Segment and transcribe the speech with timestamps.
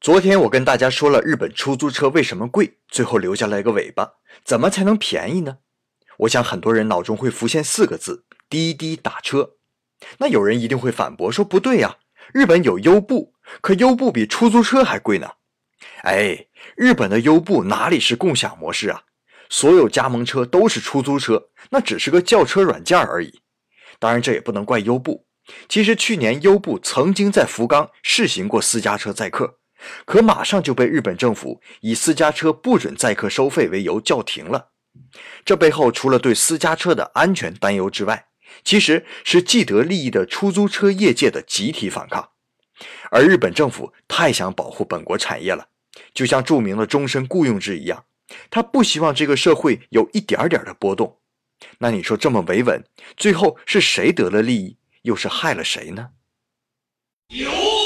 [0.00, 5.58] 昨天我跟大家说了日本出租车为什么贵，最后留下了一个尾巴，怎么才能便宜呢？
[6.20, 9.56] 我想很多人脑中会浮现四个字：滴滴打车。
[10.16, 11.98] 那有人一定会反驳说不对呀，
[12.32, 15.32] 日本有优步，可优步比出租车还贵呢。
[16.04, 16.46] 哎，
[16.76, 19.02] 日本的优步哪里是共享模式啊？
[19.50, 23.42] 所有加盟车都是出租车，那只是个叫车软件而已。
[23.98, 25.26] 当然，这也不能怪优步。
[25.68, 29.58] 其实去年优步曾经在福冈试行过私家车载客。
[30.04, 34.70] 可马上就被日本政府以私家车不准载客收费为由叫停了。
[35.44, 38.26] 这背后除了对私家车的安全担忧之外，
[38.64, 42.30] 其实是既得利益的出租车业界的集体反抗。
[43.10, 45.68] 而日本政府太想保护本国产业了，
[46.12, 48.04] 就像著名的终身雇佣制一样，
[48.50, 51.18] 他不希望这个社会有一点点的波动。
[51.78, 52.82] 那你说这么维稳，
[53.16, 56.10] 最后是谁得了利益，又是害了谁呢？
[57.28, 57.79] 有。